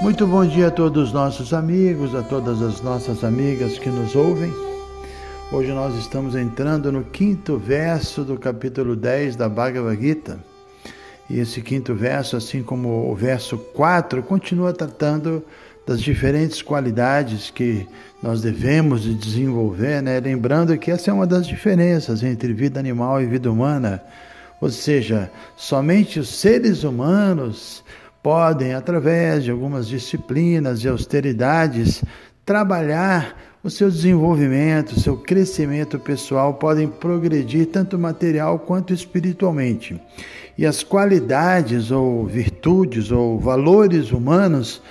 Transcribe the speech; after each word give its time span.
Muito 0.00 0.26
bom 0.26 0.46
dia 0.46 0.68
a 0.68 0.70
todos 0.70 1.08
os 1.08 1.12
nossos 1.12 1.52
amigos, 1.52 2.14
a 2.14 2.22
todas 2.22 2.62
as 2.62 2.80
nossas 2.80 3.22
amigas 3.22 3.78
que 3.78 3.90
nos 3.90 4.16
ouvem. 4.16 4.50
Hoje 5.52 5.70
nós 5.72 5.94
estamos 5.94 6.34
entrando 6.34 6.90
no 6.90 7.04
quinto 7.04 7.58
verso 7.58 8.24
do 8.24 8.38
capítulo 8.38 8.96
10 8.96 9.36
da 9.36 9.46
Bhagavad 9.46 10.00
Gita. 10.00 10.40
E 11.28 11.38
esse 11.38 11.60
quinto 11.60 11.94
verso, 11.94 12.34
assim 12.34 12.62
como 12.62 13.10
o 13.10 13.14
verso 13.14 13.58
4, 13.58 14.22
continua 14.22 14.72
tratando 14.72 15.44
das 15.86 16.00
diferentes 16.00 16.62
qualidades 16.62 17.50
que 17.50 17.86
nós 18.22 18.40
devemos 18.40 19.02
desenvolver, 19.02 20.02
né? 20.02 20.18
lembrando 20.18 20.78
que 20.78 20.90
essa 20.90 21.10
é 21.10 21.14
uma 21.14 21.26
das 21.26 21.46
diferenças 21.46 22.22
entre 22.22 22.54
vida 22.54 22.80
animal 22.80 23.20
e 23.20 23.26
vida 23.26 23.52
humana. 23.52 24.02
Ou 24.62 24.70
seja, 24.70 25.30
somente 25.56 26.18
os 26.18 26.30
seres 26.30 26.84
humanos 26.84 27.84
podem, 28.22 28.74
através 28.74 29.44
de 29.44 29.50
algumas 29.50 29.86
disciplinas 29.86 30.84
e 30.84 30.88
austeridades, 30.88 32.02
trabalhar 32.44 33.36
o 33.62 33.68
seu 33.68 33.90
desenvolvimento, 33.90 34.92
o 34.92 35.00
seu 35.00 35.16
crescimento 35.16 35.98
pessoal, 35.98 36.54
podem 36.54 36.88
progredir 36.88 37.66
tanto 37.66 37.98
material 37.98 38.58
quanto 38.58 38.92
espiritualmente. 38.92 40.00
E 40.56 40.64
as 40.66 40.82
qualidades 40.82 41.90
ou 41.90 42.26
virtudes 42.26 43.10
ou 43.10 43.38
valores 43.38 44.12
humanos 44.12 44.82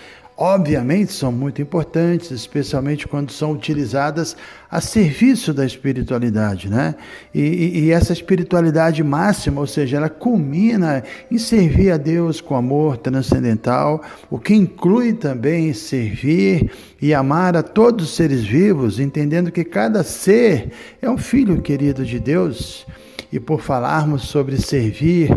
obviamente 0.42 1.12
são 1.12 1.34
muito 1.34 1.62
importantes, 1.62 2.32
especialmente 2.32 3.06
quando 3.06 3.30
são 3.30 3.52
utilizadas 3.52 4.38
a 4.72 4.80
serviço 4.80 5.54
da 5.54 5.66
espiritualidade, 5.66 6.70
né? 6.70 6.96
E, 7.34 7.42
e, 7.42 7.80
e, 7.80 7.92
essa 7.92 8.14
espiritualidade 8.14 9.04
máxima, 9.04 9.60
ou 9.60 9.68
seja, 9.68 9.98
ela 9.98 10.10
culmina 10.10 11.04
em 11.30 11.38
servir 11.38 11.92
a 11.92 11.98
Deus 11.98 12.40
com 12.40 12.56
amor 12.56 12.96
transcendental, 12.96 14.02
o 14.30 14.40
que 14.40 14.56
inclui 14.56 15.12
também 15.12 15.74
servir 15.74 16.72
e 17.02 17.14
amar 17.14 17.58
a 17.58 17.64
todos 17.64 18.06
os 18.06 18.16
seres 18.16 18.46
vivos, 18.46 18.98
entendendo 18.98 19.52
que 19.52 19.66
cada 19.66 20.04
ser 20.06 20.72
é 21.02 21.10
um 21.10 21.18
filho 21.18 21.62
querido 21.62 22.06
de 22.06 22.18
Deus. 22.18 22.88
E 23.30 23.40
por 23.42 23.62
falarmos 23.62 24.24
sobre 24.24 24.58
servir 24.58 25.30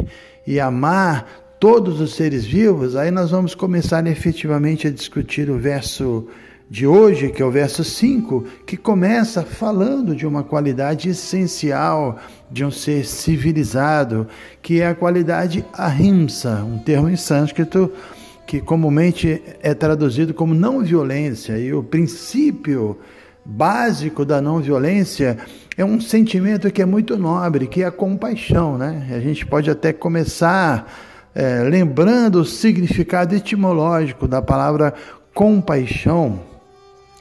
e 0.47 0.61
amar 0.61 1.42
todos 1.63 2.01
os 2.01 2.17
seres 2.17 2.45
vivos, 2.45 2.97
aí 2.97 3.13
nós 3.13 3.31
vamos 3.31 3.55
começar 3.55 4.05
efetivamente 4.09 4.89
a 4.89 4.91
discutir 4.91 5.49
o 5.49 5.57
verso 5.57 6.27
de 6.69 6.89
hoje, 6.89 7.31
que 7.31 7.41
é 7.41 7.45
o 7.45 7.53
verso 7.53 7.85
5, 7.85 8.45
que 8.67 8.77
começa 8.77 9.43
falando 9.45 10.13
de 10.13 10.27
uma 10.27 10.43
qualidade 10.43 11.09
essencial 11.11 12.19
de 12.51 12.65
um 12.65 12.71
ser 12.73 13.07
civilizado, 13.07 14.27
que 14.61 14.81
é 14.81 14.89
a 14.89 14.95
qualidade 14.97 15.65
ahimsa, 15.73 16.65
um 16.65 16.79
termo 16.79 17.09
em 17.09 17.15
sânscrito 17.15 17.93
que 18.45 18.61
comumente 18.61 19.41
é 19.63 19.73
traduzido 19.73 20.35
como 20.35 20.55
não 20.55 20.81
violência, 20.81 21.57
e 21.61 21.73
o 21.73 21.81
princípio 21.81 22.99
básico 23.45 24.25
da 24.25 24.43
não 24.43 24.59
violência 24.59 25.39
é 25.77 25.85
um 25.85 26.01
sentimento 26.01 26.73
que 26.73 26.83
é 26.83 26.85
muito 26.85 27.17
nobre, 27.17 27.69
que 27.69 27.85
é 27.85 27.87
a 27.87 27.93
compaixão, 27.93 28.77
né? 28.77 29.09
A 29.13 29.21
gente 29.21 29.47
pode 29.47 29.71
até 29.71 29.93
começar 29.93 31.12
é, 31.35 31.63
lembrando 31.63 32.41
o 32.41 32.45
significado 32.45 33.35
etimológico 33.35 34.29
da 34.29 34.43
palavra 34.43 34.95
compaixão, 35.35 36.41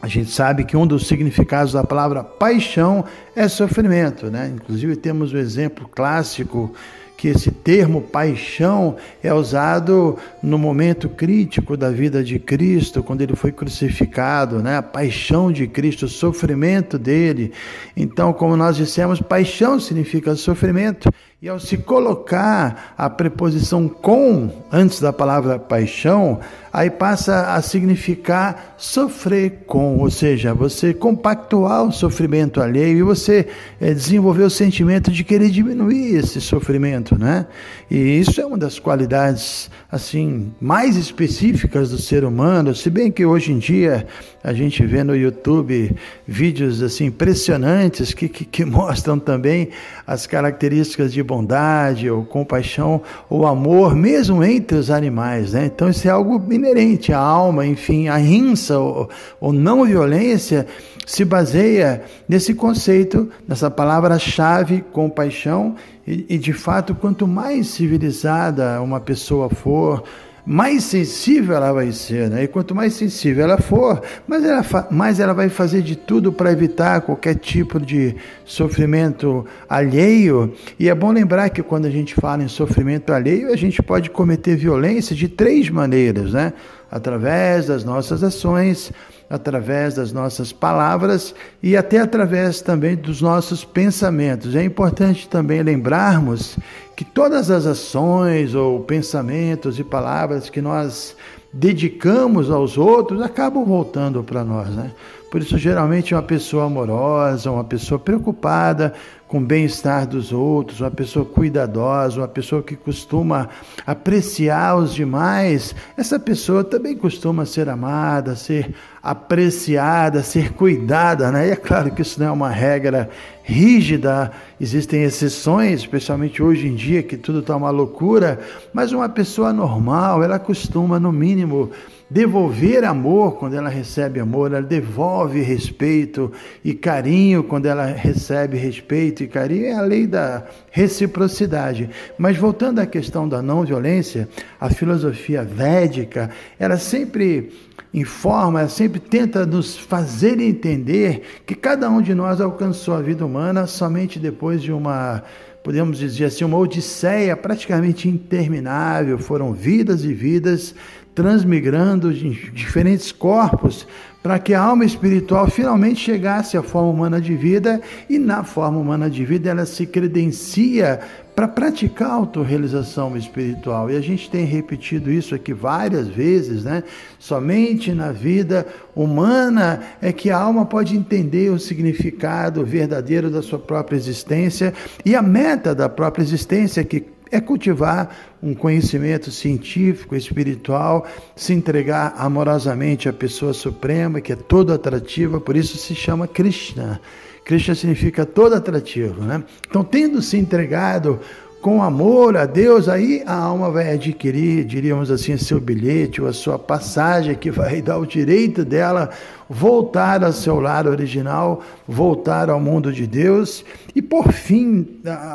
a 0.02 0.08
gente 0.08 0.32
sabe 0.32 0.64
que 0.64 0.76
um 0.76 0.88
dos 0.88 1.08
significados 1.08 1.74
da 1.74 1.84
palavra 1.84 2.24
paixão 2.24 3.06
é 3.36 3.48
sofrimento, 3.48 4.32
né? 4.32 4.52
Inclusive 4.56 4.96
temos 4.96 5.32
o 5.32 5.38
exemplo 5.38 5.88
clássico 5.88 6.74
que 7.22 7.28
esse 7.28 7.52
termo 7.52 8.02
paixão 8.02 8.96
é 9.22 9.32
usado 9.32 10.18
no 10.42 10.58
momento 10.58 11.08
crítico 11.08 11.78
da 11.78 11.92
vida 11.92 12.24
de 12.24 12.40
Cristo, 12.40 13.04
quando 13.04 13.22
ele 13.22 13.36
foi 13.36 13.52
crucificado, 13.52 14.58
né? 14.58 14.78
A 14.78 14.82
paixão 14.82 15.52
de 15.52 15.68
Cristo, 15.68 16.08
o 16.08 16.10
sofrimento 16.10 16.98
dele. 16.98 17.54
Então, 17.96 18.34
como 18.34 18.58
nós 18.58 18.76
dissemos, 18.76 19.22
paixão 19.22 19.80
significa 19.80 20.36
sofrimento. 20.36 21.12
E 21.40 21.48
ao 21.48 21.60
se 21.60 21.78
colocar 21.78 22.96
a 22.98 23.08
preposição 23.08 23.88
com 23.88 24.50
antes 24.72 25.00
da 25.00 25.14
palavra 25.14 25.60
paixão, 25.60 26.40
aí 26.72 26.90
passa 26.90 27.54
a 27.54 27.62
significar 27.62 28.76
sofrer 28.78 29.64
com, 29.68 29.98
ou 29.98 30.09
seja, 30.09 30.54
você 30.54 30.94
compactuar 30.94 31.84
o 31.84 31.92
sofrimento 31.92 32.62
alheio 32.62 33.00
e 33.00 33.04
você 33.04 33.48
é, 33.80 33.94
desenvolver 33.94 34.44
o 34.44 34.50
sentimento 34.50 35.12
de 35.12 35.24
querer 35.24 35.50
diminuir 35.50 36.16
esse 36.16 36.40
sofrimento, 36.40 37.18
né? 37.18 37.46
E 37.90 38.20
isso 38.20 38.40
é 38.40 38.46
uma 38.46 38.58
das 38.58 38.80
qualidades 38.80 39.70
assim 39.92 40.54
mais 40.60 40.96
específicas 40.96 41.90
do 41.90 41.98
ser 41.98 42.24
humano, 42.24 42.74
se 42.74 42.90
bem 42.90 43.12
que 43.12 43.26
hoje 43.26 43.52
em 43.52 43.60
dia 43.60 44.08
a 44.44 44.54
gente 44.54 44.84
vê 44.86 45.04
no 45.04 45.16
YouTube 45.16 45.96
vídeos 46.28 46.81
assim 46.81 47.06
impressionantes 47.06 48.14
que, 48.14 48.28
que, 48.28 48.46
que 48.46 48.66
mostram 48.66 49.20
também 49.20 49.70
as 50.08 50.26
características 50.26 51.14
de 51.14 51.22
bondade 51.22 52.10
ou 52.10 52.24
compaixão 52.26 53.02
ou 53.30 53.46
amor, 53.46 53.96
mesmo 53.96 54.44
entre 54.44 54.78
os 54.78 54.90
animais. 54.90 55.54
Né? 55.54 55.66
Então, 55.66 55.90
isso 55.90 56.08
é 56.08 56.12
algo 56.12 56.40
inerente 56.62 57.12
à 57.12 57.20
alma, 57.20 57.66
enfim, 57.66 58.08
a 58.08 58.18
rinça 58.18 58.78
ou, 58.78 59.10
ou 59.40 59.52
não 59.52 59.84
violência 59.84 60.68
se 61.06 61.26
baseia 61.26 62.04
nesse 62.30 62.54
conceito, 62.54 63.30
nessa 63.48 63.70
palavra-chave, 63.70 64.84
compaixão, 64.94 65.76
e, 66.06 66.26
e 66.30 66.38
de 66.38 66.54
fato, 66.54 66.94
quanto 66.94 67.28
mais 67.28 67.68
civilizada 67.68 68.82
uma 68.82 69.00
pessoa 69.00 69.50
for, 69.50 70.04
mais 70.46 70.84
sensível 70.84 71.56
ela 71.56 71.72
vai 71.72 71.91
ser, 71.91 72.29
né? 72.29 72.44
E 72.44 72.47
quanto 72.47 72.74
mais 72.74 72.94
sensível 72.94 73.44
ela 73.44 73.57
for, 73.57 74.02
mais 74.28 74.44
ela, 74.44 74.88
mais 74.90 75.19
ela 75.19 75.34
vai 75.34 75.50
fazer 75.50 75.81
de 75.81 75.96
tudo 75.96 76.31
para 76.31 76.52
evitar 76.52 77.02
qualquer 77.02 77.35
tipo 77.35 77.79
de 77.79 78.16
sofrimento 78.46 79.46
alheio. 79.69 80.53
E 80.80 80.90
é 80.90 80.96
bom 80.96 81.12
lembrar 81.12 81.50
que 81.50 81.62
quando 81.62 81.85
a 81.85 81.90
gente 81.91 82.16
fala 82.16 82.44
em 82.44 82.47
sofrimento 82.47 83.13
alheio, 83.13 83.51
a 83.51 83.56
gente 83.56 83.81
pode 83.81 84.09
cometer 84.09 84.56
violência 84.56 85.16
de 85.16 85.28
três 85.28 85.69
maneiras, 85.69 86.34
né? 86.34 86.53
Através 86.91 87.68
das 87.68 87.85
nossas 87.85 88.22
ações, 88.22 88.91
através 89.31 89.94
das 89.94 90.12
nossas 90.12 90.52
palavras 90.52 91.34
e 91.63 91.78
até 91.78 92.00
através 92.00 92.59
também 92.59 92.97
dos 92.97 93.22
nossos 93.22 93.63
pensamentos. 93.63 94.53
É 94.56 94.63
importante 94.63 95.30
também 95.30 95.63
lembrarmos 95.63 96.57
que 96.97 97.06
todas 97.06 97.50
as 97.50 97.66
ações 97.66 98.53
ou 98.53 98.81
pensamentos 98.81 99.80
e 99.80 99.85
palavras 99.85 100.50
que 100.50 100.62
nós 100.62 101.16
dedicamos 101.53 102.51
aos 102.51 102.78
outros 102.78 103.22
acabam 103.22 103.63
voltando 103.63 104.22
para 104.22 104.44
nós, 104.44 104.69
né? 104.69 104.91
Por 105.31 105.41
isso, 105.41 105.57
geralmente, 105.57 106.13
uma 106.13 106.22
pessoa 106.22 106.66
amorosa, 106.66 107.50
uma 107.50 107.63
pessoa 107.63 107.98
preocupada 107.98 108.94
com 109.31 109.38
o 109.38 109.42
bem-estar 109.42 110.06
dos 110.06 110.33
outros, 110.33 110.81
uma 110.81 110.92
pessoa 110.92 111.24
cuidadosa, 111.24 112.19
uma 112.19 112.28
pessoa 112.28 112.62
que 112.62 112.75
costuma 112.75 113.48
apreciar 113.88 114.75
os 114.75 114.94
demais, 114.94 115.74
essa 115.95 116.19
pessoa 116.19 116.66
também 116.66 116.98
costuma 116.98 117.45
ser 117.45 117.69
amada, 117.69 118.36
ser 118.36 118.75
apreciada, 119.01 120.22
ser 120.22 120.51
cuidada, 120.51 121.31
né? 121.31 121.48
E 121.48 121.51
é 121.51 121.56
claro 121.56 121.92
que 121.92 122.01
isso 122.01 122.19
não 122.19 122.28
é 122.28 122.31
uma 122.31 122.50
regra 122.50 123.10
rígida, 123.42 124.33
existem 124.60 125.04
exceções, 125.04 125.80
especialmente 125.80 126.44
hoje 126.44 126.68
em 126.68 126.75
dia 126.75 127.01
que 127.01 127.16
tudo 127.16 127.39
está 127.39 127.56
uma 127.56 127.69
loucura, 127.69 128.38
mas 128.74 128.92
uma 128.92 129.07
pessoa 129.07 129.54
normal, 129.54 130.22
ela 130.22 130.39
costuma, 130.39 131.00
no 131.00 131.13
mínimo, 131.13 131.72
devolver 132.12 132.84
amor 132.84 133.38
quando 133.38 133.54
ela 133.54 133.69
recebe 133.69 134.19
amor, 134.19 134.52
ela 134.52 134.62
devolve 134.62 135.40
respeito 135.42 136.30
e 136.62 136.74
carinho 136.74 137.42
quando 137.42 137.68
ela 137.68 137.86
recebe 137.86 138.58
respeito 138.58 139.24
e 139.24 139.28
carinho, 139.28 139.68
é 139.68 139.72
a 139.72 139.81
lei 139.81 140.06
da 140.06 140.44
reciprocidade. 140.72 141.90
Mas 142.18 142.36
voltando 142.36 142.80
à 142.80 142.86
questão 142.86 143.30
da 143.30 143.42
não 143.42 143.63
violência, 143.63 144.28
a 144.60 144.69
filosofia 144.69 145.42
védica, 145.42 146.30
ela 146.60 146.75
sempre 146.75 147.50
informa, 147.94 148.60
ela 148.60 148.69
sempre 148.69 149.00
tenta 149.00 149.46
nos 149.46 149.78
fazer 149.78 150.38
entender 150.42 151.22
que 151.46 151.56
cada 151.56 151.90
um 151.90 152.02
de 152.02 152.14
nós 152.14 152.42
alcançou 152.42 152.94
a 152.94 153.02
vida 153.02 153.25
humana 153.25 153.66
somente 153.66 154.19
depois 154.19 154.62
de 154.62 154.74
uma 154.74 155.24
podemos 155.64 156.00
dizer 156.00 156.25
assim, 156.25 156.44
uma 156.44 156.57
odisseia 156.57 157.38
praticamente 157.38 158.10
interminável. 158.10 159.19
Foram 159.19 159.54
vidas 159.54 160.04
e 160.04 160.12
vidas 160.12 160.74
transmigrando 161.13 162.13
diferentes 162.13 163.12
corpos 163.12 163.88
para 164.24 164.38
que 164.38 164.54
a 164.54 164.62
alma 164.62 164.86
espiritual 164.86 165.50
finalmente 165.50 166.00
chegasse 166.00 166.56
à 166.56 166.62
forma 166.62 166.90
humana 166.90 167.19
de 167.19 167.36
vida 167.36 167.81
e 168.08 168.19
na 168.19 168.44
forma 168.44 168.78
humana 168.78 169.10
de 169.10 169.25
vida 169.25 169.50
ela 169.50 169.66
se 169.66 169.86
credencia 169.88 171.00
para 171.36 171.48
praticar 171.48 172.12
a 172.12 172.13
autorrealização 172.13 173.18
espiritual. 173.18 173.90
E 173.90 173.96
a 173.96 174.02
gente 174.02 174.30
tem 174.30 174.46
repetido 174.46 175.12
isso 175.12 175.34
aqui 175.34 175.54
várias 175.54 176.08
vezes, 176.08 176.63
né? 176.63 176.84
Somente 177.18 177.94
na 177.94 178.12
vida 178.12 178.68
humana 178.96 179.80
é 180.02 180.14
que 180.14 180.30
a 180.30 180.38
alma 180.38 180.66
pode 180.66 180.96
entender 180.96 181.50
o 181.50 181.57
significado 181.57 182.64
verdadeiro 182.64 183.30
da 183.30 183.42
sua 183.42 183.57
própria 183.57 183.98
existência 183.98 184.74
e 185.04 185.16
a 185.16 185.22
meta 185.22 185.74
da 185.74 185.90
própria 185.90 186.22
existência 186.22 186.84
que 186.84 187.06
é 187.31 187.39
cultivar 187.39 188.16
um 188.44 188.54
conhecimento 188.54 189.31
científico, 189.31 190.16
espiritual, 190.16 191.07
se 191.36 191.54
entregar 191.54 192.13
amorosamente 192.18 193.07
à 193.07 193.13
pessoa 193.13 193.54
suprema, 193.54 194.19
que 194.19 194.33
é 194.33 194.36
todo 194.36 194.74
atrativa, 194.74 195.39
por 195.39 195.56
isso 195.56 195.78
se 195.78 195.95
chama 195.95 196.28
Krishna. 196.28 197.00
Krishna 197.45 197.74
significa 197.74 198.25
todo 198.25 198.54
atrativo, 198.54 199.24
né? 199.24 199.44
Então, 199.68 199.83
tendo 199.83 200.22
se 200.22 200.38
entregado 200.38 201.19
com 201.62 201.84
amor 201.84 202.36
a 202.36 202.46
Deus, 202.46 202.90
aí 202.90 203.24
a 203.25 203.36
alma 203.36 203.69
vai 203.69 203.94
adquirir, 203.94 204.66
diríamos 204.66 205.12
assim, 205.12 205.38
seu 205.38 205.60
bilhete 205.60 206.22
ou 206.22 206.28
a 206.28 206.34
sua 206.34 206.58
passagem 206.58 207.36
que 207.36 207.52
vai 207.52 207.80
dar 207.84 208.00
o 208.00 208.06
direito 208.06 208.66
dela 208.66 209.10
voltar 209.48 210.24
ao 210.24 210.34
seu 210.34 210.60
lar 210.60 210.88
original, 210.88 211.62
voltar 211.88 212.50
ao 212.50 212.60
mundo 212.60 212.92
de 212.92 213.06
Deus. 213.06 213.63
E 213.96 214.02
por 214.02 214.31
fim 214.31 214.88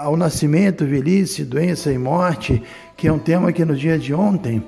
ao 0.03 0.17
nascimento, 0.17 0.85
velhice, 0.85 1.45
doença 1.45 1.93
e 1.93 1.99
morte, 1.99 2.63
que 2.97 3.07
é 3.07 3.13
um 3.13 3.19
tema 3.19 3.53
que 3.53 3.65
no 3.65 3.77
dia 3.77 3.99
de 3.99 4.13
ontem 4.13 4.63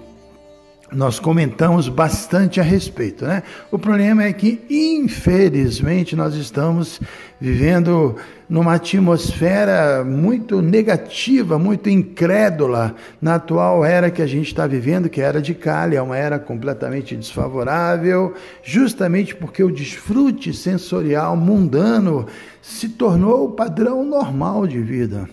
nós 0.92 1.20
comentamos 1.20 1.88
bastante 1.88 2.60
a 2.60 2.62
respeito, 2.62 3.26
né? 3.26 3.42
O 3.70 3.78
problema 3.78 4.24
é 4.24 4.32
que, 4.32 4.60
infelizmente, 4.70 6.16
nós 6.16 6.34
estamos 6.34 7.00
vivendo 7.40 8.16
numa 8.48 8.74
atmosfera 8.74 10.02
muito 10.02 10.62
negativa, 10.62 11.58
muito 11.58 11.90
incrédula 11.90 12.94
na 13.20 13.34
atual 13.34 13.84
era 13.84 14.10
que 14.10 14.22
a 14.22 14.26
gente 14.26 14.46
está 14.46 14.66
vivendo, 14.66 15.10
que 15.10 15.20
é 15.20 15.24
a 15.24 15.28
era 15.28 15.42
de 15.42 15.54
Kali, 15.54 15.96
é 15.96 16.02
uma 16.02 16.16
era 16.16 16.38
completamente 16.38 17.14
desfavorável, 17.14 18.34
justamente 18.62 19.34
porque 19.34 19.62
o 19.62 19.70
desfrute 19.70 20.54
sensorial 20.54 21.36
mundano 21.36 22.26
se 22.62 22.88
tornou 22.88 23.44
o 23.44 23.52
padrão 23.52 24.04
normal 24.04 24.66
de 24.66 24.80
vida 24.80 25.28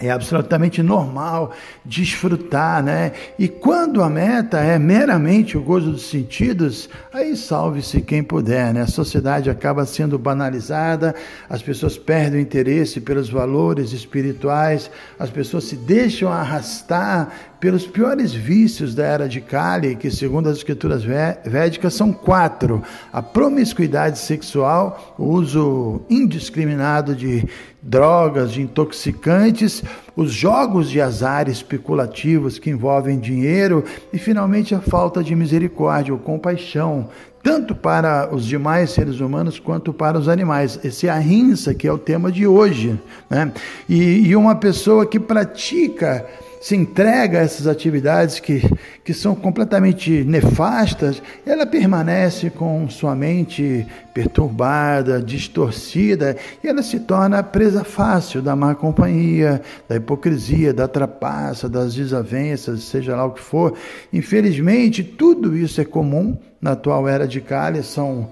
é 0.00 0.10
absolutamente 0.10 0.82
normal 0.82 1.52
desfrutar, 1.84 2.82
né? 2.82 3.12
E 3.38 3.46
quando 3.46 4.02
a 4.02 4.08
meta 4.08 4.58
é 4.58 4.78
meramente 4.78 5.56
o 5.56 5.62
gozo 5.62 5.92
dos 5.92 6.08
sentidos, 6.08 6.88
aí 7.12 7.36
salve-se 7.36 8.00
quem 8.00 8.22
puder, 8.22 8.74
né? 8.74 8.82
A 8.82 8.86
sociedade 8.86 9.48
acaba 9.48 9.86
sendo 9.86 10.18
banalizada, 10.18 11.14
as 11.48 11.62
pessoas 11.62 11.96
perdem 11.96 12.40
o 12.40 12.42
interesse 12.42 13.00
pelos 13.00 13.28
valores 13.28 13.92
espirituais, 13.92 14.90
as 15.18 15.30
pessoas 15.30 15.64
se 15.64 15.76
deixam 15.76 16.32
arrastar 16.32 17.51
pelos 17.62 17.86
piores 17.86 18.34
vícios 18.34 18.92
da 18.92 19.04
era 19.04 19.28
de 19.28 19.40
Kali, 19.40 19.94
que 19.94 20.10
segundo 20.10 20.48
as 20.48 20.56
escrituras 20.56 21.04
védicas 21.04 21.94
são 21.94 22.12
quatro: 22.12 22.82
a 23.12 23.22
promiscuidade 23.22 24.18
sexual, 24.18 25.14
o 25.16 25.26
uso 25.26 26.00
indiscriminado 26.10 27.14
de 27.14 27.48
drogas, 27.80 28.50
de 28.50 28.62
intoxicantes, 28.62 29.80
os 30.16 30.32
jogos 30.32 30.90
de 30.90 31.00
azar 31.00 31.48
especulativos 31.48 32.58
que 32.58 32.68
envolvem 32.68 33.16
dinheiro 33.16 33.84
e 34.12 34.18
finalmente 34.18 34.74
a 34.74 34.80
falta 34.80 35.22
de 35.22 35.36
misericórdia 35.36 36.12
ou 36.12 36.18
compaixão, 36.18 37.10
tanto 37.44 37.76
para 37.76 38.28
os 38.34 38.44
demais 38.44 38.90
seres 38.90 39.20
humanos 39.20 39.60
quanto 39.60 39.92
para 39.92 40.18
os 40.18 40.28
animais. 40.28 40.80
Esse 40.82 41.06
é 41.06 41.10
a 41.10 41.18
rinça 41.18 41.72
que 41.72 41.86
é 41.86 41.92
o 41.92 41.98
tema 41.98 42.32
de 42.32 42.44
hoje. 42.44 43.00
Né? 43.30 43.52
E, 43.88 44.26
e 44.26 44.34
uma 44.34 44.56
pessoa 44.56 45.06
que 45.06 45.20
pratica 45.20 46.26
se 46.62 46.76
entrega 46.76 47.40
a 47.40 47.42
essas 47.42 47.66
atividades 47.66 48.38
que, 48.38 48.62
que 49.04 49.12
são 49.12 49.34
completamente 49.34 50.22
nefastas, 50.22 51.20
ela 51.44 51.66
permanece 51.66 52.50
com 52.50 52.88
sua 52.88 53.16
mente 53.16 53.84
perturbada, 54.14 55.20
distorcida, 55.20 56.36
e 56.62 56.68
ela 56.68 56.80
se 56.84 57.00
torna 57.00 57.42
presa 57.42 57.82
fácil 57.82 58.40
da 58.40 58.54
má 58.54 58.76
companhia, 58.76 59.60
da 59.88 59.96
hipocrisia, 59.96 60.72
da 60.72 60.86
trapaça, 60.86 61.68
das 61.68 61.96
desavenças, 61.96 62.84
seja 62.84 63.16
lá 63.16 63.24
o 63.24 63.32
que 63.32 63.42
for. 63.42 63.74
Infelizmente, 64.12 65.02
tudo 65.02 65.56
isso 65.56 65.80
é 65.80 65.84
comum 65.84 66.38
na 66.60 66.72
atual 66.72 67.08
era 67.08 67.26
de 67.26 67.40
Kali, 67.40 67.82
são 67.82 68.28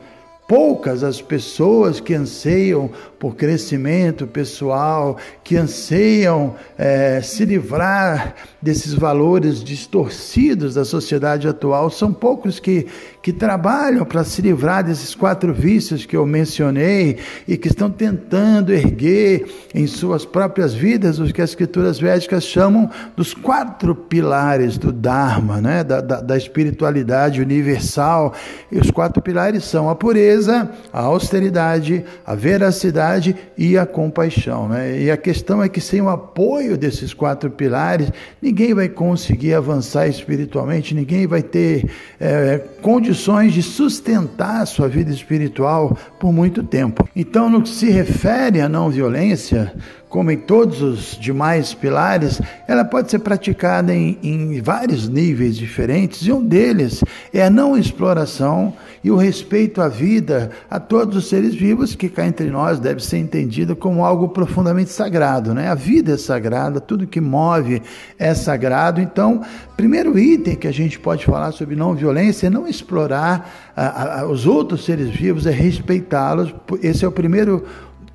poucas 0.51 1.05
as 1.05 1.23
pessoas 1.23 2.01
que 2.01 2.13
anseiam 2.13 2.91
por 3.21 3.37
crescimento 3.37 4.27
pessoal, 4.27 5.17
que 5.45 5.57
anseiam 5.57 6.57
é, 6.77 7.21
se 7.23 7.45
livrar 7.45 8.35
desses 8.61 8.93
valores 8.93 9.63
distorcidos 9.63 10.75
da 10.75 10.85
sociedade 10.85 11.47
atual. 11.47 11.89
São 11.89 12.13
poucos 12.13 12.59
que, 12.59 12.89
que 13.23 13.33
trabalham 13.33 14.05
para 14.05 14.25
se 14.25 14.43
livrar 14.43 14.83
desses 14.83 15.15
quatro 15.15 15.55
vícios 15.55 16.05
que 16.05 16.17
eu 16.17 16.27
mencionei 16.27 17.19
e 17.47 17.57
que 17.57 17.69
estão 17.69 17.89
tentando 17.89 18.73
erguer 18.73 19.47
em 19.73 19.87
suas 19.87 20.25
próprias 20.25 20.75
vidas 20.75 21.21
o 21.21 21.33
que 21.33 21.43
as 21.43 21.51
escrituras 21.51 22.01
védicas 22.01 22.43
chamam 22.43 22.91
dos 23.17 23.35
quatro 23.35 23.95
pilares 23.95 24.77
do 24.77 24.91
Dharma, 24.91 25.61
né? 25.61 25.85
da, 25.85 26.01
da, 26.01 26.21
da 26.21 26.37
espiritualidade 26.37 27.41
universal. 27.41 28.35
E 28.73 28.81
os 28.81 28.91
quatro 28.91 29.23
pilares 29.23 29.63
são 29.63 29.89
a 29.89 29.95
pureza 29.95 30.40
pureza, 30.41 30.71
a 30.93 31.01
austeridade, 31.01 32.05
a 32.27 32.35
veracidade 32.35 33.37
e 33.57 33.77
a 33.77 33.85
compaixão. 33.85 34.69
Né? 34.69 35.03
E 35.03 35.11
a 35.11 35.17
questão 35.17 35.63
é 35.63 35.69
que 35.69 35.81
sem 35.81 36.01
o 36.01 36.09
apoio 36.09 36.77
desses 36.77 37.13
quatro 37.13 37.51
pilares, 37.51 38.11
ninguém 38.41 38.75
vai 38.75 38.89
conseguir 38.89 39.55
avançar 39.55 40.09
espiritualmente, 40.09 40.95
ninguém 40.95 41.27
vai 41.27 41.43
ter 41.43 41.91
é, 42.19 42.59
condições 42.81 43.53
de 43.53 43.63
sustentar 43.63 44.63
a 44.63 44.67
sua 44.67 44.89
vida 44.89 45.11
espiritual 45.11 45.97
por 46.19 46.33
muito 46.33 46.63
tempo. 46.63 47.09
Então, 47.15 47.51
no 47.51 47.63
que 47.63 47.69
se 47.69 47.91
refere 47.91 48.61
à 48.61 48.69
não 48.69 48.91
violência, 48.91 49.73
como 50.11 50.33
em 50.33 50.37
todos 50.37 50.83
os 50.83 51.17
demais 51.19 51.73
pilares, 51.73 52.43
ela 52.67 52.85
pode 52.85 53.09
ser 53.13 53.21
praticada 53.21 53.95
em, 53.95 54.19
em, 54.25 54.61
vários 54.61 55.09
níveis 55.09 55.57
diferentes, 55.57 56.27
e 56.27 56.33
um 56.33 56.45
deles 56.45 57.05
é 57.33 57.45
a 57.45 57.49
não 57.49 57.79
exploração 57.79 58.75
e 59.05 59.11
o 59.11 59.17
respeito 59.17 59.81
à 59.81 59.87
vida, 59.87 60.51
a 60.69 60.81
todos 60.81 61.17
os 61.17 61.29
seres 61.29 61.55
vivos, 61.55 61.95
que 61.95 62.09
cá 62.09 62.27
entre 62.27 62.51
nós 62.51 62.81
deve 62.81 63.03
ser 63.03 63.19
entendido 63.19 63.77
como 63.77 64.05
algo 64.05 64.29
profundamente 64.29 64.91
sagrado. 64.91 65.55
Né? 65.55 65.69
A 65.69 65.75
vida 65.77 66.15
é 66.15 66.17
sagrada, 66.17 66.81
tudo 66.81 67.07
que 67.07 67.21
move 67.21 67.81
é 68.19 68.35
sagrado. 68.35 69.01
Então, 69.01 69.43
primeiro 69.77 70.19
item 70.19 70.57
que 70.57 70.67
a 70.67 70.73
gente 70.73 70.99
pode 70.99 71.25
falar 71.25 71.53
sobre 71.53 71.77
não 71.77 71.95
violência 71.95 72.49
é 72.49 72.51
não 72.51 72.67
explorar 72.67 73.73
a, 73.77 74.21
a, 74.21 74.27
os 74.27 74.47
outros 74.47 74.85
seres 74.85 75.09
vivos, 75.09 75.47
é 75.47 75.51
respeitá-los. 75.51 76.53
Esse 76.83 77.05
é 77.05 77.09
o 77.09 77.13
primeiro 77.13 77.65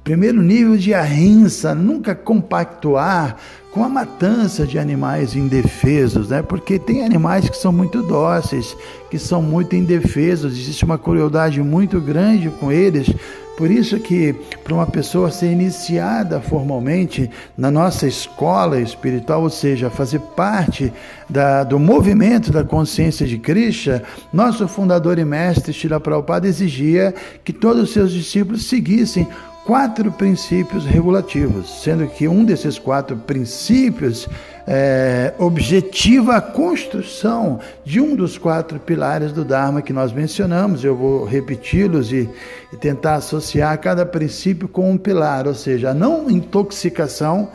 Primeiro 0.06 0.40
nível 0.40 0.78
de 0.78 0.94
arrinça, 0.94 1.74
nunca 1.74 2.14
compactuar 2.14 3.38
com 3.72 3.84
a 3.84 3.90
matança 3.90 4.64
de 4.68 4.78
animais 4.78 5.36
indefesos, 5.36 6.30
né? 6.30 6.44
Porque 6.44 6.78
tem 6.78 7.04
animais 7.04 7.50
que 7.50 7.58
são 7.58 7.72
muito 7.72 8.04
dóceis, 8.04 8.78
que 9.10 9.18
são 9.18 9.42
muito 9.42 9.76
indefesos, 9.76 10.54
existe 10.54 10.86
uma 10.86 11.00
crueldade 11.00 11.60
muito 11.60 12.00
grande 12.00 12.52
com 12.52 12.72
eles. 12.72 13.12
Por 13.58 13.72
isso 13.72 14.00
que 14.00 14.34
para 14.64 14.76
uma 14.76 14.86
pessoa 14.86 15.32
ser 15.32 15.52
iniciada 15.52 16.40
formalmente 16.40 17.28
na 17.58 17.72
nossa 17.72 18.06
escola 18.06 18.80
espiritual, 18.80 19.42
ou 19.42 19.50
seja, 19.50 19.90
fazer 19.90 20.20
parte 20.20 20.94
da, 21.28 21.64
do 21.64 21.80
movimento 21.80 22.52
da 22.52 22.64
consciência 22.64 23.26
de 23.26 23.40
Krishna, 23.40 24.04
nosso 24.32 24.68
fundador 24.68 25.18
e 25.18 25.26
mestre 25.26 25.74
Shila 25.74 26.00
Prabhupada 26.00 26.48
exigia 26.48 27.12
que 27.44 27.52
todos 27.52 27.84
os 27.84 27.92
seus 27.92 28.12
discípulos 28.12 28.68
seguissem 28.68 29.28
quatro 29.66 30.12
princípios 30.12 30.86
regulativos, 30.86 31.82
sendo 31.82 32.08
que 32.08 32.28
um 32.28 32.46
desses 32.46 32.78
quatro 32.78 33.18
princípios 33.18 34.30
é, 34.68 35.34
objetiva 35.40 36.36
a 36.36 36.42
construção 36.42 37.60
de 37.84 38.00
um 38.00 38.16
dos 38.16 38.38
quatro 38.38 38.80
pilares 38.80 39.32
do 39.32 39.44
Dharma 39.44 39.82
que 39.82 39.92
nós 39.92 40.14
mencionamos. 40.14 40.84
Eu 40.84 40.96
vou 40.96 41.26
repeti-los 41.26 42.14
e, 42.14 42.30
e 42.72 42.78
tentar 42.78 43.16
associar 43.16 43.76
cada 43.80 44.06
princípio 44.06 44.68
com 44.68 44.92
um 44.92 44.98
pilar, 44.98 45.48
ou 45.48 45.56
seja, 45.56 45.90
a 45.90 45.94
não 45.94 46.30
intoxicação 46.30 47.50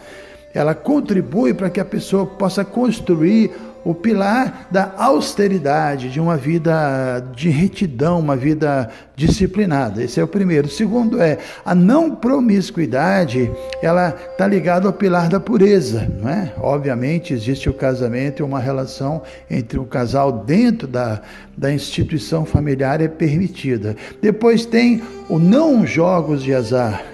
ela 0.52 0.74
contribui 0.74 1.54
para 1.54 1.70
que 1.70 1.78
a 1.78 1.84
pessoa 1.84 2.26
possa 2.26 2.64
construir 2.64 3.52
o 3.84 3.94
pilar 3.94 4.68
da 4.70 4.92
austeridade, 4.96 6.10
de 6.10 6.20
uma 6.20 6.36
vida 6.36 7.20
de 7.34 7.48
retidão, 7.48 8.18
uma 8.18 8.36
vida 8.36 8.90
disciplinada. 9.16 10.02
Esse 10.02 10.20
é 10.20 10.24
o 10.24 10.28
primeiro. 10.28 10.66
O 10.66 10.70
segundo 10.70 11.20
é 11.20 11.38
a 11.64 11.74
não 11.74 12.14
promiscuidade, 12.14 13.50
ela 13.82 14.14
está 14.32 14.46
ligada 14.46 14.86
ao 14.86 14.92
pilar 14.92 15.28
da 15.28 15.40
pureza, 15.40 16.10
não 16.20 16.28
é? 16.28 16.52
Obviamente 16.58 17.32
existe 17.32 17.68
o 17.68 17.74
casamento 17.74 18.40
e 18.40 18.42
uma 18.42 18.60
relação 18.60 19.22
entre 19.50 19.78
o 19.78 19.84
casal 19.84 20.32
dentro 20.32 20.86
da, 20.86 21.20
da 21.56 21.72
instituição 21.72 22.44
familiar 22.44 23.00
é 23.00 23.08
permitida. 23.08 23.96
Depois 24.20 24.64
tem 24.64 25.02
o 25.30 25.38
não 25.38 25.86
jogos 25.86 26.42
de 26.42 26.52
azar. 26.52 27.04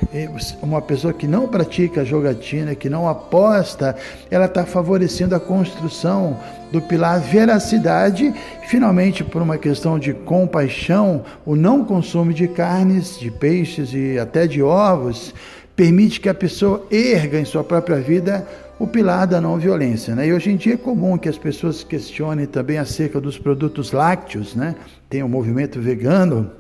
Uma 0.63 0.81
pessoa 0.81 1.13
que 1.13 1.29
não 1.29 1.47
pratica 1.47 2.03
jogatina, 2.03 2.75
que 2.75 2.89
não 2.89 3.07
aposta, 3.07 3.95
ela 4.31 4.47
está 4.47 4.65
favorecendo 4.65 5.35
a 5.35 5.41
construção 5.41 6.41
do 6.73 6.81
pilar 6.81 7.21
veracidade, 7.21 8.33
finalmente 8.69 9.23
por 9.23 9.43
uma 9.43 9.59
questão 9.59 9.99
de 9.99 10.15
compaixão, 10.15 11.23
o 11.45 11.55
não 11.55 11.85
consumo 11.85 12.33
de 12.33 12.49
carnes, 12.49 13.21
de 13.21 13.31
peixes 13.31 13.93
e 13.93 14.19
até 14.19 14.47
de 14.47 14.63
ovos 14.63 15.35
permite 15.77 16.19
que 16.19 16.29
a 16.31 16.35
pessoa 16.35 16.87
erga 16.91 17.39
em 17.39 17.45
sua 17.45 17.63
própria 17.63 18.01
vida 18.01 18.49
o 18.79 18.87
pilar 18.87 19.27
da 19.27 19.43
não 19.43 19.59
violência. 19.59 20.15
Né? 20.15 20.29
E 20.29 20.33
hoje 20.33 20.51
em 20.51 20.57
dia 20.57 20.73
é 20.73 20.79
comum 20.79 21.19
que 21.19 21.29
as 21.29 21.37
pessoas 21.37 21.85
questionem 21.85 22.47
também 22.47 22.79
acerca 22.79 23.21
dos 23.21 23.39
produtos 23.39 23.93
lácteos, 23.93 24.55
né? 24.55 24.75
tem 25.11 25.23
o 25.23 25.29
movimento 25.29 25.79
vegano, 25.79 26.51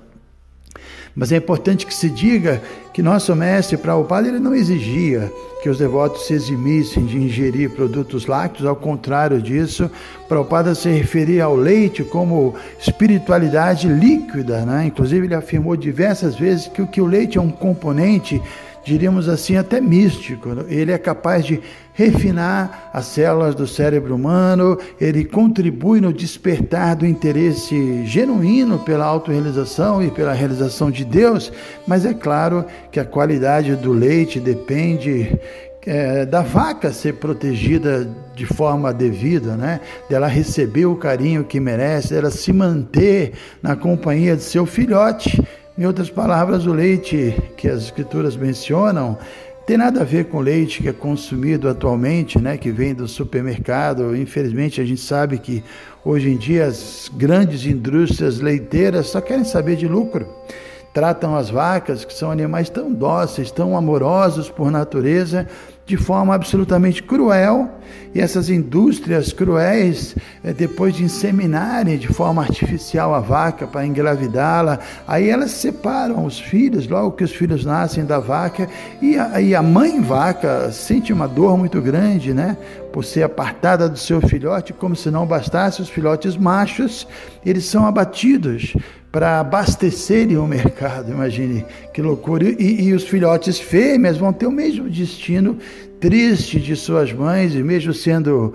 mas 1.14 1.32
é 1.32 1.36
importante 1.36 1.86
que 1.86 1.94
se 1.94 2.10
diga 2.10 2.62
que 2.92 3.02
nosso 3.02 3.34
mestre 3.34 3.76
Prabhupada 3.76 4.28
ele 4.28 4.38
não 4.38 4.54
exigia 4.54 5.32
que 5.62 5.68
os 5.68 5.78
devotos 5.78 6.26
se 6.26 6.34
eximissem 6.34 7.06
de 7.06 7.16
ingerir 7.16 7.70
produtos 7.70 8.26
lácteos, 8.26 8.66
ao 8.66 8.76
contrário 8.76 9.40
disso, 9.40 9.90
Prabhupada 10.28 10.74
se 10.74 10.88
referia 10.90 11.44
ao 11.44 11.56
leite 11.56 12.04
como 12.04 12.54
espiritualidade 12.78 13.88
líquida, 13.88 14.64
né? 14.64 14.86
inclusive 14.86 15.26
ele 15.26 15.34
afirmou 15.34 15.76
diversas 15.76 16.36
vezes 16.36 16.68
que 16.68 16.82
o 16.82 16.86
que 16.86 17.00
o 17.00 17.06
leite 17.06 17.38
é 17.38 17.40
um 17.40 17.50
componente 17.50 18.40
diríamos 18.86 19.28
assim, 19.28 19.56
até 19.56 19.80
místico. 19.80 20.48
Ele 20.68 20.92
é 20.92 20.98
capaz 20.98 21.44
de 21.44 21.60
refinar 21.92 22.90
as 22.92 23.06
células 23.06 23.54
do 23.54 23.66
cérebro 23.66 24.14
humano, 24.14 24.78
ele 25.00 25.24
contribui 25.24 26.00
no 26.00 26.12
despertar 26.12 26.94
do 26.94 27.06
interesse 27.06 28.04
genuíno 28.06 28.78
pela 28.78 29.04
autorrealização 29.04 30.02
e 30.02 30.10
pela 30.10 30.32
realização 30.32 30.90
de 30.90 31.04
Deus, 31.04 31.52
mas 31.86 32.04
é 32.04 32.14
claro 32.14 32.64
que 32.92 33.00
a 33.00 33.04
qualidade 33.04 33.74
do 33.74 33.92
leite 33.92 34.38
depende 34.38 35.36
é, 35.84 36.26
da 36.26 36.42
vaca 36.42 36.92
ser 36.92 37.14
protegida 37.14 38.08
de 38.34 38.44
forma 38.44 38.92
devida, 38.92 39.56
né? 39.56 39.80
Dela 40.08 40.26
receber 40.26 40.86
o 40.86 40.96
carinho 40.96 41.44
que 41.44 41.58
merece, 41.58 42.12
dela 42.12 42.30
se 42.30 42.52
manter 42.52 43.32
na 43.62 43.74
companhia 43.74 44.36
de 44.36 44.42
seu 44.42 44.66
filhote. 44.66 45.42
Em 45.78 45.84
outras 45.84 46.08
palavras, 46.08 46.64
o 46.64 46.72
leite 46.72 47.38
que 47.54 47.68
as 47.68 47.82
escrituras 47.82 48.34
mencionam 48.34 49.18
tem 49.66 49.76
nada 49.76 50.00
a 50.00 50.04
ver 50.04 50.24
com 50.24 50.38
o 50.38 50.40
leite 50.40 50.80
que 50.80 50.88
é 50.88 50.92
consumido 50.92 51.68
atualmente, 51.68 52.38
né, 52.38 52.56
que 52.56 52.70
vem 52.70 52.94
do 52.94 53.06
supermercado. 53.06 54.16
Infelizmente, 54.16 54.80
a 54.80 54.86
gente 54.86 55.02
sabe 55.02 55.36
que 55.36 55.62
hoje 56.02 56.30
em 56.30 56.38
dia 56.38 56.64
as 56.64 57.10
grandes 57.12 57.66
indústrias 57.66 58.40
leiteiras 58.40 59.08
só 59.08 59.20
querem 59.20 59.44
saber 59.44 59.76
de 59.76 59.86
lucro. 59.86 60.26
Tratam 60.94 61.36
as 61.36 61.50
vacas, 61.50 62.06
que 62.06 62.14
são 62.14 62.30
animais 62.30 62.70
tão 62.70 62.90
dóceis, 62.90 63.50
tão 63.50 63.76
amorosos 63.76 64.48
por 64.48 64.70
natureza, 64.70 65.46
de 65.86 65.96
forma 65.96 66.34
absolutamente 66.34 67.00
cruel, 67.00 67.70
e 68.12 68.20
essas 68.20 68.50
indústrias 68.50 69.32
cruéis, 69.32 70.16
eh, 70.42 70.52
depois 70.52 70.94
de 70.94 71.04
inseminarem 71.04 71.96
de 71.96 72.08
forma 72.08 72.42
artificial 72.42 73.14
a 73.14 73.20
vaca 73.20 73.68
para 73.68 73.86
engravidá-la, 73.86 74.80
aí 75.06 75.30
elas 75.30 75.52
separam 75.52 76.24
os 76.24 76.40
filhos, 76.40 76.88
logo 76.88 77.12
que 77.12 77.22
os 77.22 77.30
filhos 77.30 77.64
nascem 77.64 78.04
da 78.04 78.18
vaca, 78.18 78.68
e 79.00 79.16
a, 79.16 79.60
a 79.60 79.62
mãe 79.62 80.00
vaca 80.00 80.72
sente 80.72 81.12
uma 81.12 81.28
dor 81.28 81.56
muito 81.56 81.80
grande, 81.80 82.34
né? 82.34 82.56
Por 82.92 83.04
ser 83.04 83.22
apartada 83.22 83.88
do 83.88 83.98
seu 83.98 84.20
filhote, 84.20 84.72
como 84.72 84.96
se 84.96 85.08
não 85.08 85.24
bastasse, 85.24 85.80
os 85.80 85.88
filhotes 85.88 86.36
machos, 86.36 87.06
eles 87.44 87.64
são 87.64 87.86
abatidos 87.86 88.74
para 89.16 89.40
abastecerem 89.40 90.36
o 90.36 90.46
mercado. 90.46 91.10
Imagine 91.10 91.64
que 91.90 92.02
loucura. 92.02 92.44
E, 92.44 92.82
e, 92.82 92.92
os 92.92 93.04
filhotes 93.04 93.58
fêmeas 93.58 94.18
vão 94.18 94.30
ter 94.30 94.46
o 94.46 94.52
mesmo 94.52 94.90
destino 94.90 95.56
triste 95.98 96.60
de 96.60 96.76
suas 96.76 97.14
mães, 97.14 97.54
e 97.54 97.62
mesmo 97.62 97.94
sendo 97.94 98.52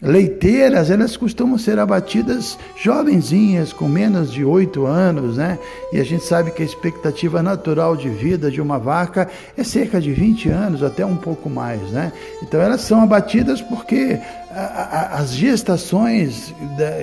leiteiras, 0.00 0.92
elas 0.92 1.16
costumam 1.16 1.58
ser 1.58 1.80
abatidas 1.80 2.56
jovenzinhas, 2.76 3.72
com 3.72 3.88
menos 3.88 4.32
de 4.32 4.44
oito 4.44 4.86
anos, 4.86 5.38
né? 5.38 5.58
E 5.92 5.98
a 5.98 6.04
gente 6.04 6.22
sabe 6.22 6.52
que 6.52 6.62
a 6.62 6.66
expectativa 6.66 7.42
natural 7.42 7.96
de 7.96 8.08
vida 8.08 8.48
de 8.48 8.60
uma 8.60 8.78
vaca 8.78 9.28
é 9.56 9.64
cerca 9.64 10.00
de 10.00 10.12
20 10.12 10.48
anos, 10.50 10.84
até 10.84 11.04
um 11.04 11.16
pouco 11.16 11.50
mais, 11.50 11.80
né? 11.90 12.12
Então 12.44 12.60
elas 12.60 12.82
são 12.82 13.02
abatidas 13.02 13.60
porque 13.60 14.20
as 14.56 15.34
gestações 15.34 16.54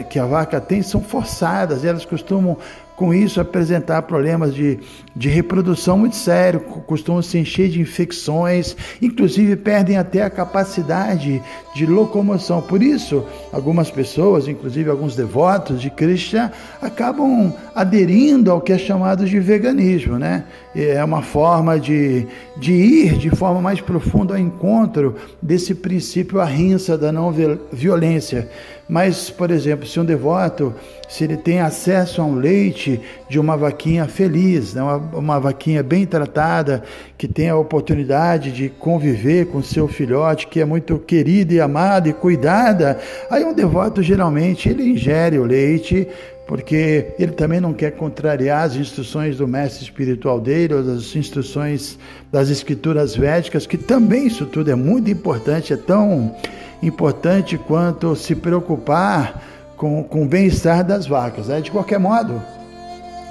que 0.10 0.18
a 0.18 0.26
vaca 0.26 0.60
tem 0.60 0.82
são 0.82 1.02
forçadas, 1.02 1.86
elas 1.86 2.04
costumam 2.04 2.58
com 3.04 3.14
isso 3.14 3.42
apresentar 3.42 4.02
problemas 4.04 4.56
de, 4.56 4.80
de 5.14 5.28
reprodução 5.28 5.98
muito 5.98 6.16
sérios, 6.16 6.64
costumam 6.88 7.22
se 7.22 7.38
encher 7.38 7.68
de 7.68 7.82
infecções, 7.82 8.78
inclusive 9.02 9.58
perdem 9.58 9.98
até 9.98 10.24
a 10.24 10.30
capacidade 10.30 11.44
de 11.76 11.86
locomoção. 11.86 12.62
Por 12.62 12.82
isso, 12.82 13.26
algumas 13.52 13.92
pessoas, 13.92 14.48
inclusive 14.48 14.90
alguns 14.90 15.18
devotos 15.18 15.82
de 15.82 15.90
Krishna, 15.90 16.54
acabam 16.82 17.54
aderindo 17.76 18.50
ao 18.50 18.62
que 18.62 18.72
é 18.72 18.78
chamado 18.78 19.26
de 19.26 19.38
veganismo, 19.38 20.18
né? 20.18 20.46
É 20.74 21.04
uma 21.04 21.22
forma 21.22 21.78
de, 21.78 22.26
de 22.56 22.72
ir 22.72 23.18
de 23.18 23.30
forma 23.32 23.62
mais 23.62 23.82
profunda 23.82 24.36
ao 24.36 24.40
encontro 24.40 25.16
desse 25.42 25.76
princípio 25.76 26.40
arrinça 26.40 26.98
da 26.98 27.12
não 27.12 27.34
violência. 27.70 28.50
Mas, 28.88 29.30
por 29.30 29.50
exemplo, 29.50 29.88
se 29.88 30.00
um 30.00 30.06
devoto, 30.06 30.74
se 31.08 31.24
ele 31.24 31.38
tem 31.38 31.62
acesso 31.62 32.22
a 32.22 32.26
um 32.26 32.36
leite 32.36 33.00
de 33.30 33.40
uma 33.40 33.56
vaquinha 33.56 34.06
feliz, 34.08 34.74
né, 34.74 34.84
uma, 34.84 34.98
uma 34.98 35.40
vaquinha 35.40 35.82
bem 35.82 36.06
tratada, 36.06 36.84
que 37.18 37.28
tem 37.28 37.50
a 37.50 37.56
oportunidade 37.56 38.52
de 38.52 38.70
conviver 38.70 39.48
com 39.48 39.64
seu 39.64 39.88
filhote, 39.88 40.48
que 40.48 40.60
é 40.60 40.66
muito 40.66 41.00
querida 41.00 41.54
e 41.54 41.62
amada 41.62 42.10
e 42.10 42.14
cuidada, 42.14 43.00
aí 43.30 43.46
um 43.46 43.54
devoto 43.54 44.04
geralmente 44.04 44.68
ele 44.68 44.84
ingere 44.84 45.40
o 45.40 45.46
leite 45.46 46.08
porque 46.46 47.14
ele 47.18 47.32
também 47.32 47.62
não 47.62 47.74
quer 47.74 47.92
contrariar 47.92 48.64
as 48.64 48.76
instruções 48.76 49.38
do 49.38 49.48
mestre 49.48 49.84
espiritual 49.84 50.42
dele, 50.42 50.74
ou 50.74 50.80
as 50.82 51.16
instruções 51.16 51.98
das 52.32 52.50
escrituras 52.50 53.16
védicas, 53.16 53.66
que 53.66 53.78
também 53.78 54.28
isso 54.28 54.46
tudo 54.46 54.70
é 54.70 54.76
muito 54.76 55.10
importante, 55.10 55.72
é 55.72 55.78
tão 55.78 56.36
importante 56.82 57.58
quanto 57.58 58.16
se 58.16 58.36
preocupar 58.36 59.42
com, 59.78 60.04
com 60.04 60.24
o 60.24 60.28
bem-estar 60.28 60.84
das 60.84 61.08
vacas. 61.08 61.48
Né? 61.48 61.62
De 61.62 61.72
qualquer 61.72 62.00
modo, 62.00 62.42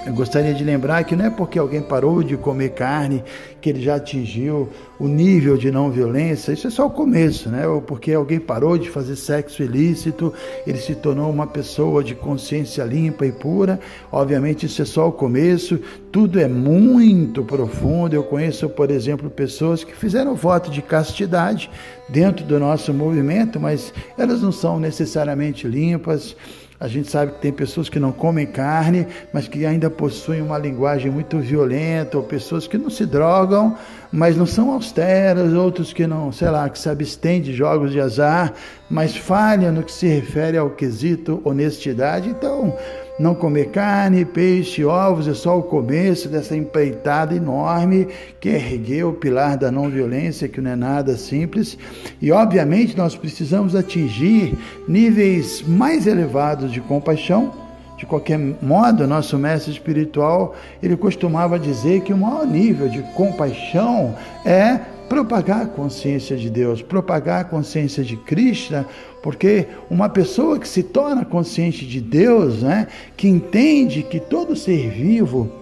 eu 0.05 0.13
gostaria 0.13 0.53
de 0.53 0.65
lembrar 0.65 1.05
que 1.05 1.15
não 1.15 1.27
é 1.27 1.31
porque 1.31 1.59
alguém 1.59 1.81
parou 1.81 2.25
de 2.25 2.37
comer 2.37 2.71
carne 2.71 3.23
que 3.61 3.71
ele 3.71 3.81
já 3.81 3.95
atingiu 3.95 4.69
o 4.99 5.07
nível 5.07 5.57
de 5.57 5.71
não 5.71 5.93
violência, 5.93 6.53
isso 6.53 6.67
é 6.67 6.71
só 6.71 6.87
o 6.87 6.91
começo, 6.91 7.49
né? 7.49 7.67
Ou 7.69 7.81
porque 7.81 8.13
alguém 8.13 8.41
parou 8.41 8.77
de 8.77 8.91
fazer 8.91 9.15
sexo 9.15 9.63
ilícito, 9.63 10.33
ele 10.67 10.79
se 10.79 10.97
tornou 10.97 11.31
uma 11.31 11.47
pessoa 11.47 12.03
de 12.03 12.17
consciência 12.17 12.83
limpa 12.83 13.25
e 13.25 13.31
pura. 13.31 13.79
Obviamente, 14.11 14.67
isso 14.67 14.83
é 14.83 14.85
só 14.85 15.09
o 15.09 15.13
começo, 15.13 15.79
tudo 16.11 16.41
é 16.41 16.49
muito 16.49 17.45
profundo. 17.45 18.15
Eu 18.15 18.25
conheço, 18.25 18.69
por 18.69 18.91
exemplo, 18.91 19.31
pessoas 19.31 19.85
que 19.85 19.95
fizeram 19.95 20.35
voto 20.35 20.69
de 20.69 20.83
castidade 20.83 21.71
dentro 22.09 22.45
do 22.45 22.59
nosso 22.59 22.93
movimento, 22.93 23.61
mas 23.61 23.95
elas 24.19 24.43
não 24.43 24.51
são 24.51 24.81
necessariamente 24.81 25.69
limpas 25.69 26.35
a 26.83 26.89
gente 26.89 27.09
sabe 27.09 27.31
que 27.31 27.39
tem 27.39 27.53
pessoas 27.53 27.89
que 27.89 28.01
não 28.01 28.11
comem 28.11 28.45
carne, 28.45 29.07
mas 29.33 29.47
que 29.47 29.65
ainda 29.65 29.89
possuem 29.89 30.43
uma 30.43 30.59
linguagem 30.59 31.13
muito 31.13 31.39
violenta, 31.39 32.17
ou 32.17 32.25
pessoas 32.25 32.67
que 32.67 32.77
não 32.77 32.91
se 32.91 33.07
drogam, 33.07 33.79
mas 34.11 34.37
não 34.37 34.47
são 34.47 34.73
austeras, 34.73 35.53
outros 35.53 35.93
que 35.93 36.09
não, 36.09 36.33
sei 36.33 36.51
lá, 36.51 36.69
que 36.69 36.77
se 36.77 36.89
abstêm 36.89 37.41
de 37.41 37.55
jogos 37.55 37.93
de 37.93 38.01
azar, 38.01 38.53
mas 38.91 39.17
falham 39.17 39.71
no 39.71 39.85
que 39.85 39.93
se 39.93 40.09
refere 40.09 40.59
ao 40.59 40.71
quesito 40.71 41.41
honestidade. 41.45 42.29
Então, 42.29 42.77
não 43.19 43.35
comer 43.35 43.69
carne, 43.69 44.25
peixe, 44.25 44.85
ovos 44.85 45.29
é 45.29 45.35
só 45.35 45.59
o 45.59 45.63
começo 45.63 46.29
dessa 46.29 46.57
empreitada 46.57 47.35
enorme 47.35 48.09
que 48.41 48.49
ergueu 48.49 49.11
o 49.11 49.15
pilar 49.15 49.57
da 49.57 49.71
não 49.71 49.91
violência, 49.91 50.49
que 50.49 50.61
não 50.61 50.71
é 50.71 50.77
nada 50.77 51.17
simples. 51.17 51.77
E 52.21 52.33
obviamente 52.33 52.97
nós 52.97 53.15
precisamos 53.15 53.77
atingir 53.77 54.59
níveis 54.89 55.63
mais 55.67 56.07
elevados 56.07 56.73
de 56.73 56.81
compaixão. 56.81 57.53
De 57.99 58.07
qualquer 58.07 58.39
modo, 58.61 59.07
nosso 59.07 59.39
mestre 59.39 59.71
espiritual, 59.71 60.57
ele 60.83 60.97
costumava 60.97 61.57
dizer 61.57 62.01
que 62.01 62.13
o 62.13 62.17
maior 62.17 62.45
nível 62.45 62.89
de 62.89 63.01
compaixão 63.15 64.17
é 64.45 64.81
propagar 65.13 65.61
a 65.61 65.67
consciência 65.67 66.39
de 66.39 66.49
Deus, 66.49 66.81
propagar 66.81 67.43
a 67.43 67.45
consciência 67.45 68.03
de 68.03 68.17
Krishna, 68.17 68.87
porque 69.23 69.67
uma 69.91 70.09
pessoa 70.09 70.59
que 70.59 70.67
se 70.67 70.83
torna 70.83 71.23
consciente 71.23 71.85
de 71.85 72.01
Deus, 72.01 72.63
né, 72.63 72.87
que 73.15 73.29
entende 73.29 74.03
que 74.03 74.19
todo 74.19 74.57
ser 74.57 74.89
vivo 74.89 75.62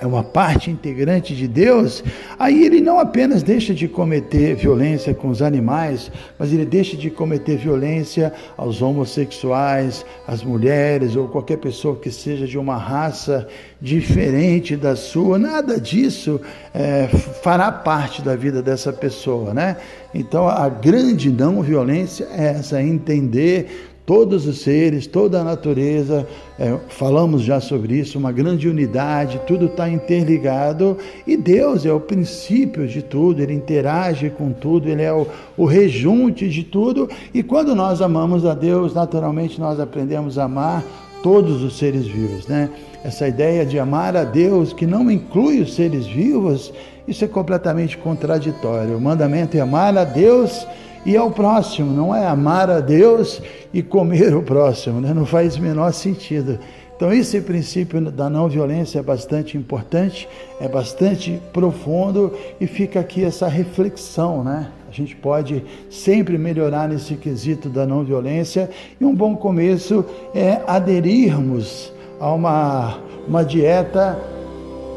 é 0.00 0.06
uma 0.06 0.22
parte 0.22 0.70
integrante 0.70 1.34
de 1.34 1.48
Deus, 1.48 2.04
aí 2.38 2.64
ele 2.64 2.80
não 2.80 2.98
apenas 2.98 3.42
deixa 3.42 3.72
de 3.72 3.88
cometer 3.88 4.54
violência 4.54 5.14
com 5.14 5.28
os 5.28 5.40
animais, 5.40 6.10
mas 6.38 6.52
ele 6.52 6.64
deixa 6.64 6.96
de 6.96 7.10
cometer 7.10 7.56
violência 7.56 8.32
aos 8.56 8.82
homossexuais, 8.82 10.04
às 10.26 10.42
mulheres 10.42 11.16
ou 11.16 11.28
qualquer 11.28 11.58
pessoa 11.58 11.96
que 11.96 12.10
seja 12.10 12.46
de 12.46 12.58
uma 12.58 12.76
raça 12.76 13.48
diferente 13.80 14.76
da 14.76 14.94
sua. 14.96 15.38
Nada 15.38 15.80
disso 15.80 16.40
é, 16.74 17.08
fará 17.42 17.72
parte 17.72 18.22
da 18.22 18.36
vida 18.36 18.62
dessa 18.62 18.92
pessoa, 18.92 19.54
né? 19.54 19.76
Então 20.14 20.48
a 20.48 20.68
grande 20.68 21.30
não 21.30 21.62
violência 21.62 22.28
é 22.32 22.48
essa, 22.48 22.82
entender 22.82 23.95
todos 24.06 24.46
os 24.46 24.60
seres, 24.60 25.08
toda 25.08 25.40
a 25.40 25.44
natureza, 25.44 26.26
é, 26.56 26.78
falamos 26.88 27.42
já 27.42 27.60
sobre 27.60 27.96
isso, 27.96 28.16
uma 28.16 28.30
grande 28.30 28.68
unidade, 28.68 29.40
tudo 29.48 29.66
está 29.66 29.90
interligado 29.90 30.96
e 31.26 31.36
Deus 31.36 31.84
é 31.84 31.92
o 31.92 31.98
princípio 31.98 32.86
de 32.86 33.02
tudo, 33.02 33.42
Ele 33.42 33.52
interage 33.52 34.30
com 34.30 34.52
tudo, 34.52 34.88
Ele 34.88 35.02
é 35.02 35.12
o, 35.12 35.26
o 35.56 35.64
rejunte 35.64 36.48
de 36.48 36.62
tudo 36.62 37.10
e 37.34 37.42
quando 37.42 37.74
nós 37.74 38.00
amamos 38.00 38.46
a 38.46 38.54
Deus, 38.54 38.94
naturalmente 38.94 39.60
nós 39.60 39.80
aprendemos 39.80 40.38
a 40.38 40.44
amar 40.44 40.84
todos 41.20 41.64
os 41.64 41.76
seres 41.76 42.06
vivos, 42.06 42.46
né? 42.46 42.70
Essa 43.02 43.26
ideia 43.26 43.66
de 43.66 43.78
amar 43.78 44.16
a 44.16 44.22
Deus 44.22 44.72
que 44.72 44.86
não 44.86 45.10
inclui 45.10 45.60
os 45.60 45.74
seres 45.74 46.06
vivos, 46.06 46.72
isso 47.08 47.24
é 47.24 47.28
completamente 47.28 47.96
contraditório. 47.98 48.96
O 48.96 49.00
mandamento 49.00 49.56
é 49.56 49.60
amar 49.60 49.96
a 49.96 50.04
Deus 50.04 50.66
e 51.06 51.16
ao 51.16 51.30
próximo, 51.30 51.92
não 51.92 52.12
é 52.12 52.26
amar 52.26 52.68
a 52.68 52.80
Deus 52.80 53.40
e 53.72 53.80
comer 53.80 54.34
o 54.34 54.42
próximo, 54.42 55.00
né? 55.00 55.14
não 55.14 55.24
faz 55.24 55.54
o 55.54 55.62
menor 55.62 55.92
sentido. 55.92 56.58
Então, 56.96 57.12
esse 57.12 57.40
princípio 57.40 58.00
da 58.10 58.28
não 58.28 58.48
violência 58.48 58.98
é 58.98 59.02
bastante 59.02 59.56
importante, 59.56 60.28
é 60.60 60.66
bastante 60.66 61.40
profundo 61.52 62.32
e 62.60 62.66
fica 62.66 62.98
aqui 62.98 63.22
essa 63.22 63.46
reflexão, 63.46 64.42
né? 64.42 64.68
A 64.88 64.92
gente 64.92 65.14
pode 65.14 65.62
sempre 65.90 66.36
melhorar 66.38 66.88
nesse 66.88 67.14
quesito 67.14 67.68
da 67.68 67.86
não 67.86 68.02
violência 68.02 68.68
e 69.00 69.04
um 69.04 69.14
bom 69.14 69.36
começo 69.36 70.04
é 70.34 70.60
aderirmos 70.66 71.92
a 72.18 72.32
uma, 72.32 72.98
uma 73.28 73.44
dieta 73.44 74.18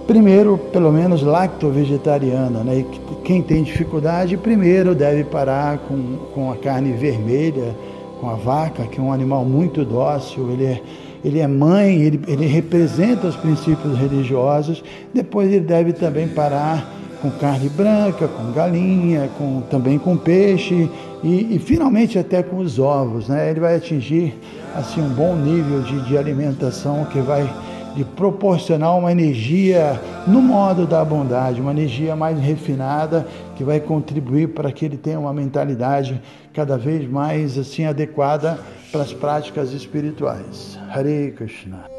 primeiro, 0.10 0.58
pelo 0.58 0.92
menos 0.92 1.22
lacto-vegetariana, 1.22 2.64
né? 2.64 2.84
Quem 3.24 3.44
tem 3.44 3.62
dificuldade, 3.62 4.36
primeiro 4.38 4.96
deve 4.96 5.24
parar 5.24 5.78
com, 5.78 6.18
com 6.34 6.52
a 6.52 6.56
carne 6.56 6.94
vermelha, 6.94 7.76
com 8.20 8.28
a 8.28 8.34
vaca, 8.34 8.86
que 8.86 9.00
é 9.00 9.04
um 9.04 9.14
animal 9.14 9.46
muito 9.46 9.86
dócil, 9.86 10.50
ele 10.52 10.66
é, 10.66 10.82
ele 11.24 11.38
é 11.38 11.46
mãe, 11.46 12.02
ele, 12.02 12.20
ele 12.28 12.48
representa 12.48 13.28
os 13.28 13.36
princípios 13.36 13.96
religiosos, 14.00 14.84
depois 15.14 15.48
ele 15.52 15.64
deve 15.64 15.94
também 15.94 16.28
parar 16.28 16.92
com 17.22 17.30
carne 17.30 17.70
branca, 17.70 18.28
com 18.28 18.52
galinha, 18.52 19.30
com, 19.38 19.62
também 19.70 20.00
com 20.00 20.18
peixe 20.18 20.90
e, 21.24 21.56
e, 21.56 21.60
finalmente 21.60 22.18
até 22.18 22.42
com 22.42 22.58
os 22.58 22.80
ovos. 22.80 23.28
Né? 23.28 23.52
Ele 23.52 23.60
vai 23.60 23.76
atingir 23.76 24.34
assim, 24.76 25.02
um 25.02 25.10
bom 25.10 25.36
nível 25.36 25.82
de, 25.82 26.08
de 26.08 26.18
alimentação 26.18 27.06
que 27.12 27.20
vai 27.20 27.48
de 27.96 28.04
proporcionar 28.04 28.98
uma 28.98 29.12
energia 29.12 30.00
no 30.28 30.42
modo 30.42 30.86
da 30.86 31.04
bondade, 31.04 31.62
uma 31.62 31.72
energia 31.72 32.16
mais 32.16 32.40
refinada 32.40 33.28
que 33.56 33.64
vai 33.64 33.80
contribuir 33.80 34.50
para 34.50 34.72
que 34.72 34.86
ele 34.86 34.98
tenha 34.98 35.20
uma 35.20 35.34
mentalidade 35.34 36.22
cada 36.54 36.78
vez 36.78 37.10
mais 37.10 37.58
assim 37.58 37.86
adequada 37.86 38.60
para 38.92 39.02
as 39.02 39.14
práticas 39.14 39.72
espirituais. 39.74 40.80
Hare 40.90 41.34
Krishna. 41.36 41.99